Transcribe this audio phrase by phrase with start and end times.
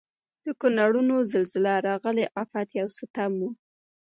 [0.45, 3.41] د کونړونو زلزله راغلي افت یو ستم و.